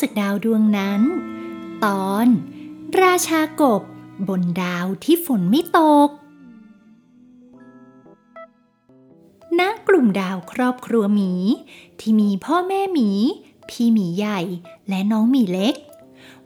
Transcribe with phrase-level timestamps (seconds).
[0.00, 1.02] จากดาวดวงนั้น
[1.84, 2.26] ตอน
[3.02, 3.82] ราชากบ
[4.28, 6.08] บนดาวที่ฝนไม่ตก
[9.58, 11.32] ณ กลุ่มดาวครอบครัวหมี
[12.00, 13.10] ที่มีพ่อแม่หมี
[13.68, 14.40] พี่หมีใหญ่
[14.88, 15.74] และน้องหมีเล็ก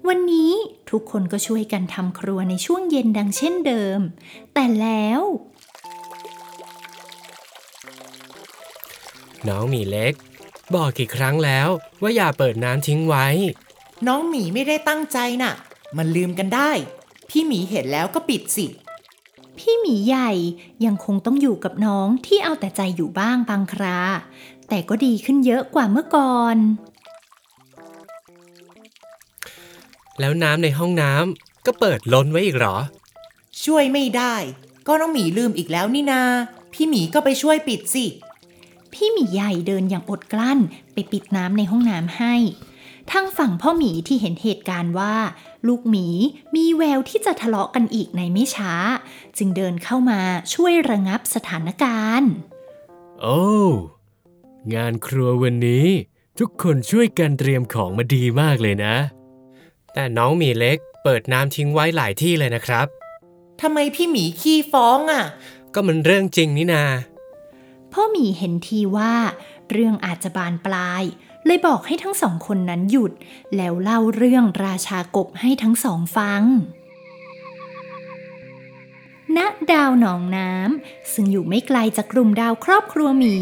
[0.09, 0.53] วันนี้
[0.91, 4.01] ทุกคนก็ช่วยกันทำครัวในช่วงเย็นดังเช่นเดิม
[4.55, 5.21] แต่แล้ว
[9.49, 10.15] น้องหมีเล็ก
[10.75, 11.69] บอกกี่ครั้งแล้ว
[12.03, 13.27] ว่าอย่าเปิดน้ำทิ้งไว้
[14.07, 15.55] น้องหมีไม่ได้ตั้งใจน่ะ
[15.97, 16.71] มันลืมกันได้
[17.29, 18.67] พี่หมีเห็นแล้วก็ปิดสิ
[19.59, 20.31] พี่หมีใหญ่
[20.85, 23.99] ยังคงต้องอยู่กับน้องที่เอาแต่ใจอยู่บ้างบางครา
[24.69, 26.57] แต่ก็ดีขึ้นเยอะกว่าเมื่อก่อน
[30.21, 32.77] แล้วน้ำในห้องน้ำก็เปิดล้นไว้อีกเหรอ
[33.65, 34.35] ช่วยไม่ได้
[34.87, 36.23] ก็น้องหมีลืมอีกแล้วนี่นา
[36.73, 38.05] พี่หมีก็ไปช่วยปิดสิ
[38.95, 40.59] พี่หมีใหญ่เดินอย่างอดกลั้น
[40.93, 42.35] ไปปิดน้ำในห้องน้ำให้
[43.11, 45.15] ทางฝั่งพ่อหมีที่เห็นเหตุการณ์ว่า
[45.67, 46.07] ลูกหมี
[46.57, 48.73] มีแววที่จะทะเลาะกันอีกในไม่ช้า
[49.37, 50.21] จึงเดินเข้ามา
[50.55, 52.31] ช่วยระงับสถานการณ์
[53.21, 53.43] โอ้
[54.75, 55.87] งานครัววันนี้
[56.39, 58.97] ทุกคนช่วยกันเตรียมของมาดีมากเลยนะ
[59.93, 62.87] แต่น้องหมีเล็กเปิดน้ำทิ้งไว้หลายที่เลยนะครับ
[63.61, 65.25] ทำไมพี่หมีขี้ฟ้องอะ
[65.75, 66.85] ก็มันเรื่องจริงนี่นา
[67.97, 69.15] พ่อหมีเห็นทีว่า
[69.71, 71.03] เรื่องอาจจะบานปลาย
[71.47, 73.13] เลยบอกให้ทั้งสองคนนั้นหยุด
[73.57, 76.43] แล้วเล่าเรื่องราชากบให้ทั้งสองฟัง
[79.37, 79.39] ณ
[79.73, 83.37] ดาวหนองน้ำซึ่งอยู่ไม่ไกลจากกลุ่มดาวครอบครัวหมี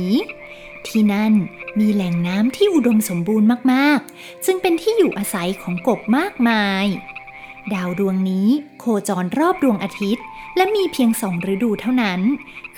[0.87, 1.33] ที่นั่น
[1.79, 6.87] มีแหล่งน้ำที่อุดมสมบูรณ์มากๆจึงเป็นที่อยู่อาศัยของกบมากมาย
[7.75, 10.25] ดาวดวงนี้โคจรรอบดวงอาทิตย์
[10.57, 12.21] และมีเพียงสองฤดูเท่านั้น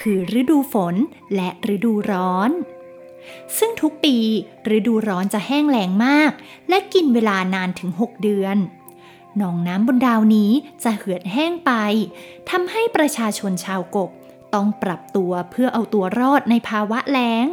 [0.01, 0.95] คือฤดูฝน
[1.35, 2.51] และฤดูร้อน
[3.59, 4.17] ซึ่งทุกปี
[4.77, 6.33] ฤดูร้อนจะแห้งแล้งมาก
[6.69, 8.57] และกินเวลานานถึง 6 เดือน
[9.37, 10.51] หนองน้ำบนดาวนี้
[10.83, 11.73] จะเหือดแห้งไป
[12.51, 14.11] ทำให้ประชาชนชาวกบ
[14.55, 17.47] ต้องปรับตัวเพื่อเอาตัวรอดในภาวะแล้ง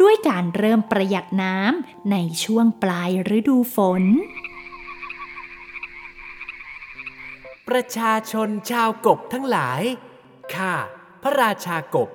[0.00, 4.02] ด้วยการเริ่มประหยัดน้ำในช่วงปลายฤดูฝน
[7.68, 9.82] ประชาชนชาวกบทั้งหลาย
[10.54, 10.74] ข้า
[11.22, 12.08] พระราชากบ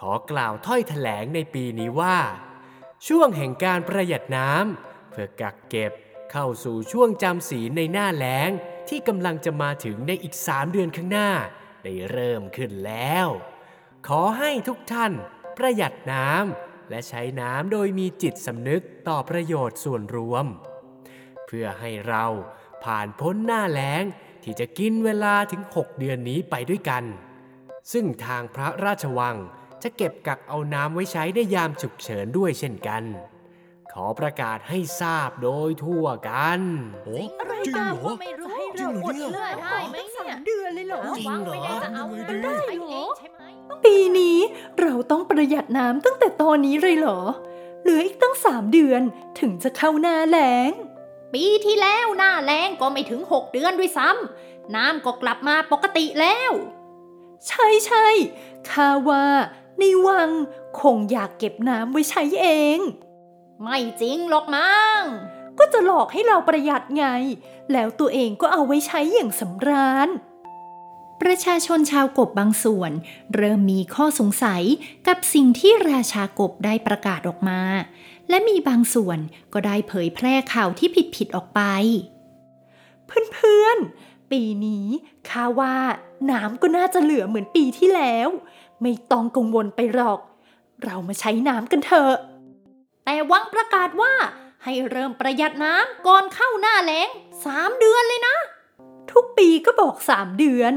[0.00, 2.18] ขอกล่าวถ้อยแถลงในปีนี้ว่า
[3.06, 5.92] ช่วงแห่งการประหยัดน้ำเพื่อกักเก็บ
[6.32, 8.50] เข้าสู่ช่วงจำศีลในหน้าแล้ง
[8.88, 11.30] ที่กำลังจะมาถึงในอีกสามเดือนข้างหน้า
[11.82, 13.26] ได้เริ่มขึ้นแล้ว
[14.08, 15.12] ขอให้ทุกท่าน
[15.56, 20.46] ประหยัดน้ำและใช้น้ำโดยมีจิตสำนึกต่อประโยชน์ส่วนรวม
[21.46, 22.24] เพื่อให้เรา
[22.84, 24.04] ผ่านพ้นหน้าแล้ง
[24.44, 27.04] ที่จะกินเวลาถึง 6 เดือนนี้ไปด้วยกัน
[27.92, 29.36] ซึ่งทางพระราชวัง
[29.82, 33.02] จะเก็บกักเอาน้ำไว้ใช้ในยามฉุกเฉินด้วยเช่นกัน
[33.92, 36.60] ขอประกาศให้ทราบโดยทั่วกัน
[37.04, 43.42] โอ้อะไรจริงกันเหรอไม่รู้จริงเหรออดเนี่ยเชื่อได้ไหมสาเนี่ยมเดือนเลยเหรอวางไว้ได้จะเอาจริงเหรอได้เหรอใช่ไหม
[43.84, 44.38] ปีนี้
[44.80, 47.20] เราต้องประหยัดน้ำตั้งแต่ตอนนี้เลยเหรอ
[47.82, 49.02] เหลืออีกตั้งสามเดือน
[49.40, 50.70] ถึงจะเข้าหน้าแล้ง
[51.34, 56.52] ปีที่แล้วหน้าแล้งก็ไม่ถึง6เดือนด้วยซ้ำน้ำก็กลับมาปกติแล้ว
[57.48, 58.06] ใช่ใช่
[58.70, 59.24] ข้าว่า
[59.78, 60.30] ในวัง
[60.80, 62.78] คงอยากเก็บน้ำไว้ใช้เอง
[63.62, 65.02] ไม่จริงหรอกมั้ง
[65.58, 67.06] ก็จะหลอกให้เราประหยัดไง
[67.72, 70.08] แล้วตัวเองก็เอาไว้ใช้อย่างสำราญ
[71.24, 72.92] ประชาชนชาวกบบางส่วน
[73.34, 74.62] เริ่มมีข้อสงสัย
[75.06, 77.60] กับสิ่งที่ราชากบได้ประกาศออกมา
[78.28, 79.18] และมีบางส่วน
[79.52, 81.60] ก็ได้เผยแพร่ข่าวที่ผิดๆออกไป
[83.32, 84.86] เพื่อนๆ ปีนี้
[85.28, 85.76] ข้าว่า
[86.30, 88.28] น้ำก็น่าจะเหลือเหมือนปีที่แล้ว
[88.82, 90.20] ไม่ต้องกังวลไปหรอก
[90.84, 92.14] เรามาใช้น้ำกันเถอะ
[93.04, 94.12] แต่วังประกาศว่า
[94.64, 97.08] ให้เริ่มประหยัดน้ำก่อนเข้าหน้าแล้ง
[97.44, 98.36] สามเดือนเลยนะ
[99.14, 100.72] ทุกปีก็บอกสามเดือน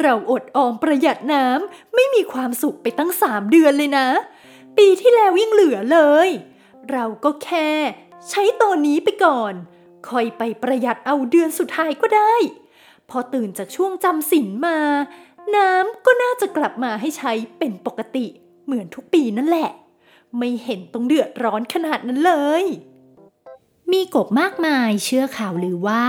[0.00, 4.08] เราอดออมประหยัดน้ำไม่มีความสุขไปตั้งสามเดือนเลยนะ
[4.78, 6.28] ปีที่แล้วยิ่งเหลือเลย
[6.92, 7.70] เราก็แค่
[8.28, 9.54] ใช้ตอนนี้ไปก่อน
[10.08, 12.34] ค่อยไปประหยัดเอาเดือนสุดท้ายก็ได้
[13.10, 14.78] พอตื่นจากช่วงจำศีลมา
[15.56, 18.26] น้ำก็น่าจะกลับมาให้ใช้เป็นปกติ
[18.64, 19.70] เหมือนทุกปีนั่นแหละ
[20.38, 22.64] ไม่เห็นต้องเดือดร้อนขนาดนั้นเลย
[23.92, 26.04] มีกบมากมายเชื่อข่าวลือว่า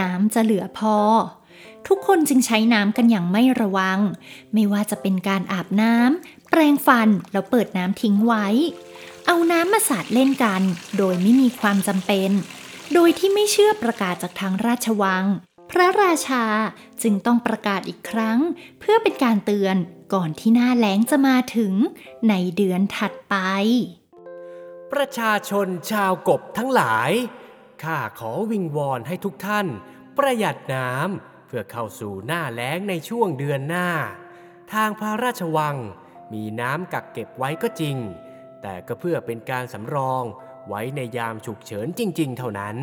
[0.00, 0.96] น้ำจะเหลือพอ
[1.86, 3.98] ทุกคนจึงใช้น้ำกันอย่างไม่ระวัง
[4.52, 8.46] ไม่ว่าจะเป็นการอาบน้ำแปรงฟันแล้วเปิดน้ำทิ้งไว้
[9.26, 10.62] เอาน้ำมาสาดเล่นกัน
[10.98, 12.30] โดยไม่มีความจำเป็น
[12.94, 15.24] โดยที่ไม่เชื่อประกาศจากทางราชวัง
[15.70, 16.44] พระราชา
[17.02, 18.38] จึงต้องประกาศอีกครั้ง
[18.78, 19.76] เพื่อเป็นการเตือน
[20.14, 21.72] ก่อนที่หน้าแล้งจะมาถึง
[22.28, 23.34] ในเดือนถัดไป
[24.92, 27.10] ประชาชนชาวกบทั้งหลาย
[27.84, 29.66] ข้าขอวิงวอนให้ทุกท่าน
[30.16, 33.88] ประหยัดน้ำเพื่อเข้าสู่หน้าแล้งในช่วงเดือนหน้า
[34.72, 35.76] ทางพระราชวัง
[36.32, 37.96] มีน้ำกักเก็บไว้ก็จริง
[38.62, 40.24] แต่ก็เพื่อเป็นการสำรอง
[40.68, 42.78] ไว้ในยามฉุกเฉินจริง ๆ เท่านั้น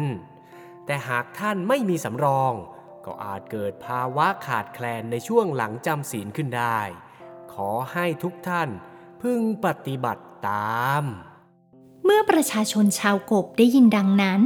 [0.86, 2.54] แต่หากท่านไม่มีสำรอง
[3.06, 6.80] ก็อาจเกิดภาวะขาดแคลนในช่วงหลังจำศีลขึ้นได้
[7.54, 8.70] ขอให้ทุกท่าน
[9.22, 11.04] พึงปฏิบัติตาม
[12.04, 14.42] เมื่อประชาชนชาวกบได้ยินดังนั้น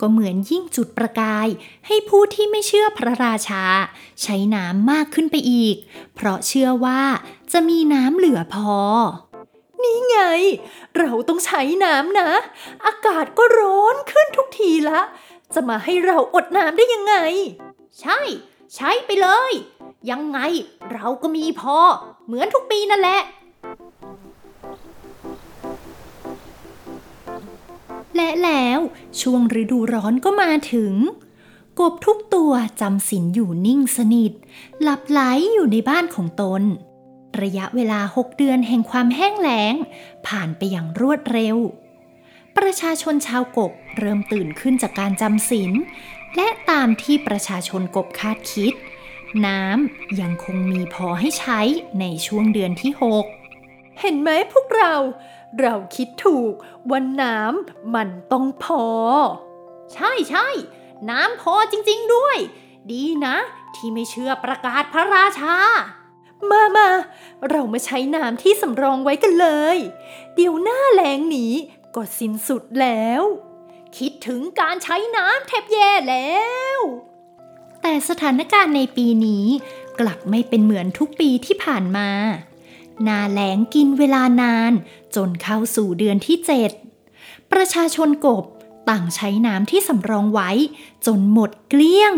[0.00, 1.48] ก็เหมือนยิ่งจุดประกาย
[1.86, 3.64] ให้ผู้ที่ไม่เชื่อพระราชา
[4.22, 5.76] ใช้น้ำมากขึ้นไปอีก
[6.14, 7.02] เพราะเชื่อว่า
[7.52, 8.72] จะมีน้ำเหลือพอ
[9.82, 10.18] นี่ไง
[10.98, 12.30] เราต้องใช้น้ำนะ
[12.86, 15.00] อากาศก็ร้อนขึ้นทุกทีละ
[15.54, 17.14] จะมาให้เราอดน้ำได้ยังไง
[18.00, 18.20] ใช่
[18.74, 19.52] ใช้ไปเลย
[20.10, 20.38] ยังไง
[20.92, 21.78] เราก็มีพอ
[22.26, 23.20] เหมือนทุกปีนั่นแหละ
[28.16, 28.78] และแล้ว
[29.20, 30.92] ช่วงฤดูร้อนก็มาถึง
[31.80, 34.32] กบทุกตัวจำศีลอยู่นิ่งสนิท
[34.82, 35.20] หลับไหล
[35.52, 36.62] อยู่ในบ้านของตน
[37.42, 39.74] ระยะเวลาหกเดือนแห่งความแห้งแล้ง
[40.26, 41.56] ผ่านไปอย่างรวดเร็ว
[42.56, 45.72] ประชาชนชาวกบเริ่มตื่นขึ้นจากการจำศีล
[46.36, 48.74] และตามที่ประชาชนกบคาดคิด
[49.46, 51.60] น้ำยังคงมีพอให้ใช้
[52.00, 53.24] ในช่วงเดือนที่หก
[54.00, 54.94] เห็นไหมพวกเรา
[55.60, 56.52] เราคิดถูก
[56.90, 58.84] ว่าน้ำมันต้องพอ
[59.94, 60.48] ใช่ใช่
[61.10, 62.36] น้ำพอจริง ๆ ด้วย
[62.90, 63.36] ดีนะ
[63.74, 65.56] ที่ไม่เชื่อประกาศพระราชา
[66.50, 66.88] มามา
[67.48, 69.78] เรามาใช้น้ำที่สำรองไว้กันเลย
[70.34, 71.54] เดี๋ยวหน้าแล้งนี้
[71.94, 73.22] ก็สิ้นสุดแล้ว
[73.96, 76.36] คิดถึงการใช้น้ำแทบแย่แล้
[76.76, 76.78] ว
[77.82, 79.46] แต่สถานการณ์ในปีนี้
[80.00, 82.08] กลับไม่เป็นเหมือนทุกปีที่ผ่านมา
[82.53, 82.53] ห
[83.08, 84.72] นาแหลงกินเวลานาน
[85.14, 86.70] จนเข้าสู่เดือนที่เจ็ด
[87.52, 88.44] ประชาชนกบ
[88.88, 90.50] ต่างใช้น้ำที่สำรองไว้
[91.06, 92.14] จนหมดเกลี้ยง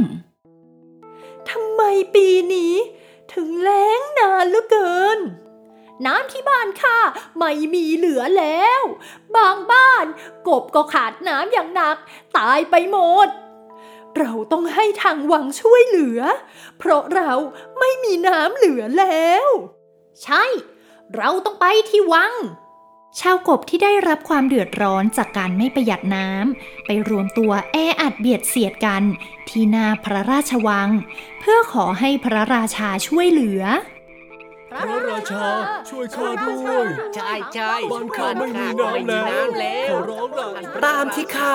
[1.49, 1.82] ทำไม
[2.14, 2.75] ปีนี้
[3.32, 5.19] ถึงแล้งนานเหลือเกิน
[6.06, 6.99] น้ำที่บ้านข้า
[7.38, 8.82] ไม่มีเหลือแล้ว
[9.37, 10.05] บางบ้าน
[10.49, 11.96] กบก็ขาดน้ำอย่างหนัก
[12.37, 13.28] ตายไปหมด
[14.19, 16.20] เราต้องให้ทางวังช่วยเหลือ
[16.78, 17.32] เพราะเรา
[17.78, 19.46] ไม่มีน้ำเหลือแล้ว
[20.25, 20.45] ใช่
[21.17, 22.35] เราต้องไปที่วัง
[23.21, 29.03] ชาวกบที่ได้รับความเดือดร้อนจากการไม่ประหยัดน้ำไปรวมตัวแออัดเบียดเสียดกัน
[29.49, 30.89] ที่หน้าพระราชวัง
[31.41, 33.63] เพื่อขอให้พระราชาช่วยเหลือ
[34.73, 35.47] พระราชา
[35.91, 38.67] ช่วยข้าด้วย ใช่ใช่บ้านข้าไม่มี
[39.29, 40.49] น้ำแล้วขอร้องละ
[40.85, 41.55] ตามที่ข้า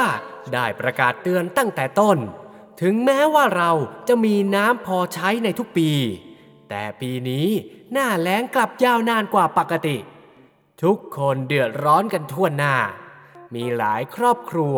[0.54, 2.18] ได้ประกาศเตือนตั้งแต่ต้น
[2.81, 3.72] ถึงแม้ว่าเรา
[4.07, 5.92] จะมีน้ำพอใช้ในทุกปี
[6.73, 7.47] แต่ปีนี้
[7.91, 9.97] หน้าแล้งกลับยาวนานกว่าปกติ
[10.83, 12.75] ทุกคนเดือดร้อนกันทั่วหน้า
[13.56, 14.77] มีหลายครอบครัว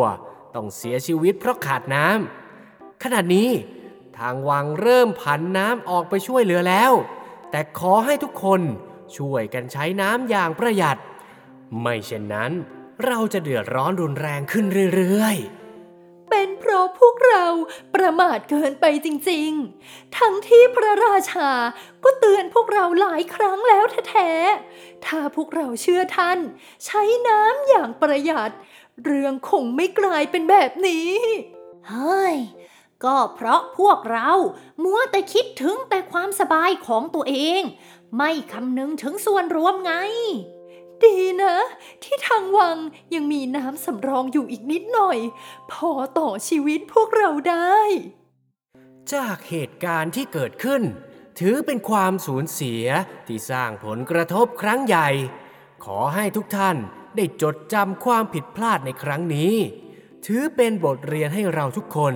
[0.54, 3.50] ต้องเสียชีวิตเพราะขาดน้ำขณะนี้
[4.18, 6.92] ทางวังเริ่มผันน้ำออกไปช่วยเหลือแล้ว
[7.50, 8.60] แต่ขอให้ทุกคน
[9.16, 10.98] ช่วยกันใช้น้ำอย่างประหยัด
[11.80, 12.52] ไม่เช่นนั้น
[13.06, 15.63] เราจะเดือดร้อนรุนแรงขึ้นเรื่อยๆ
[16.74, 17.46] ราะพวกเรา
[17.94, 21.50] ประมาทเกินไปจริงๆ ทั้งที่พระราชา
[22.04, 26.38] ก็เตือนพวกเราหลายครั้งแล้วแท้ๆ ถ้าพวกเราเชื่อท่าน
[26.84, 28.50] ใช้น้ำอย่างประหยัด
[29.04, 31.10] เรื่องคงไม่กลายเป็นแบบนี้
[31.88, 32.36] เฮ้ย
[33.04, 34.30] ก็เพราะพวกเรา
[34.82, 37.62] มัวแต่คิดถึงแต่ความสบายของตัวเอง
[38.16, 39.92] ไม่คำนึงถึงส่วนรวมไง
[41.04, 41.54] ดีนะ
[42.02, 42.76] ที่ทางวัง
[43.14, 45.18] ยังมีน้ำสำรองอยู่อีกนิดหน่อย
[45.72, 47.78] พอต่อชีวิตพวกเราได้
[49.12, 50.82] จากเหตุการณ์ที่เกิดขึ้น
[51.38, 52.84] ถือเป็นความสูญเสีย
[53.26, 55.08] ที่สร้างผลกระทบครั้งใหญ่
[55.84, 56.76] ขอให้ทุกท่าน
[57.16, 59.54] ได้จดจำความผิดพลาดในครั้งนี้
[60.26, 62.14] ถือเป็นบทเรียนให้เราทุกคน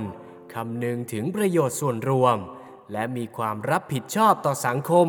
[0.55, 2.37] คำนึงถึงประโยชน์ส่วนรวม
[2.93, 5.09] และมีความรับผิดชอบต่อสังคม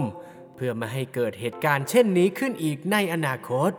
[0.59, 3.71] พื่อไม่ให้เกิดเหตุการณ์เช่นนี้ขึ้นอีกในอนาคต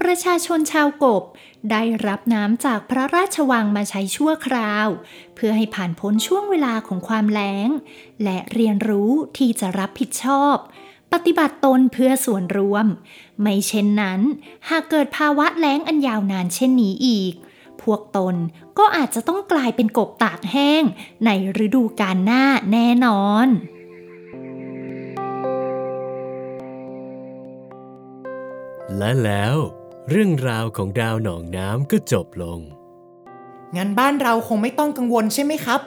[0.00, 1.22] ประชาชนชาวกบ
[1.70, 4.88] ได้รับน้ำจากพระราชวังมาใช้ชั่วคราว
[5.34, 7.68] เพื่อให้ผ่านพ้นช่วงเวลาของความแล้ง
[8.24, 10.56] และเรียนรู้ที่จะรับผิดชอบ
[11.12, 12.86] ปฏิบัติตนเพื่อส่วนรวม
[13.40, 14.20] ไม่เช่นนั้น
[14.68, 17.32] หากเกิดภาวะแล้งอันยาวนานเช่นนี้อีก
[17.82, 18.34] พวกตน
[18.78, 20.82] ก็อาจจะต้องกลายเป็นกบตากแห้ง
[21.24, 21.30] ใน
[21.64, 23.46] ฤดูกาลหน้าแน่นอน
[28.98, 29.56] และแล้ว
[30.10, 32.60] เรื่องราวของดาวหนองน้ำก็จบลง
[33.76, 35.80] งั้นบ้านเราคงไม่ต้องกังวลใช่ไหมครับ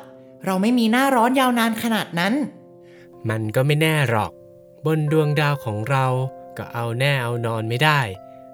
[0.45, 2.33] เราไม่มีหน้าร้อนยาวนานขนาดนั้น
[3.29, 4.31] มันก็ไม่แน่หรอก
[4.85, 6.05] บนดวงดาวของเรา
[6.57, 8.00] ก็เอาแน่เอานอนไม่ได้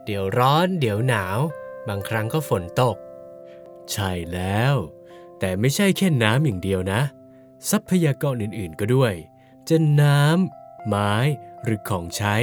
[0.06, 1.38] เดี๋ยวร้อนเดี๋ยวหนาว
[1.88, 2.96] บางครั้งก็ฝนตก
[3.92, 4.74] ใช่แล้ว
[5.40, 7.02] แต่ไม่ใช่แค่น้ำอย่างเดียวนะ
[7.70, 9.14] ทรัพยากรอื่นๆก็ด้วย
[9.70, 11.14] จะน้ำไม้
[11.64, 12.36] หรือของใช้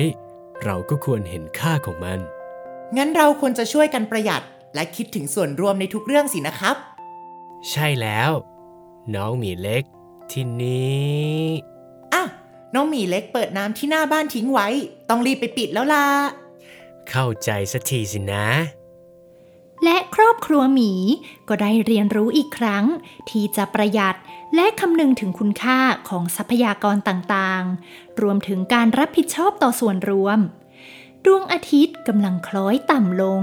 [0.65, 2.21] เราก็ควรเห็นค่าของมัน
[2.97, 4.43] งั้นเราควรจะช่วยกันประหยัด
[4.75, 6.77] และคิดถึงส่วนรวมในทุกเรื่องสินะครับ
[7.71, 8.31] ใช่แล้ว
[9.15, 9.83] น้องหมีเล็ก
[10.31, 11.47] ที่นี้
[12.15, 12.23] อะ
[12.75, 14.69] น้องหมีเล็กเปิดน้ำที่หน้าบ้านทิ้งไว้
[15.09, 16.05] ต้องรีบไปปิดแล้วล่ะ
[17.11, 18.47] เข้าใจสักทีสินะ
[19.85, 20.93] และครอบครัวหมี
[21.49, 22.85] ก็ได้เรียนรู้อีกครั้ง
[23.31, 24.17] ที่จะประหยัด
[24.55, 30.39] และคำนึงถึงคุณค่าของทรัพยากรต่างๆ รวมถึงการรับผิดชอบต่อส่วนรวม
[31.25, 33.43] ดวงอาทิตย์กำลังคล้อยต่ำลง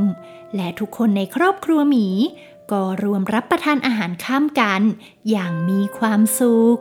[0.56, 2.08] และทุกคนในครอบครัวหมี
[2.72, 4.82] ก็รวมรับประทานอาหารข้ามกัน
[5.30, 6.80] อย่างมีความสุข